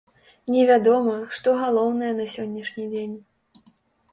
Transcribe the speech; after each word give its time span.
Невядома, 0.53 1.13
што 1.39 1.53
галоўнае 1.65 2.09
на 2.21 2.25
сённяшні 2.37 2.87
дзень. 2.93 3.13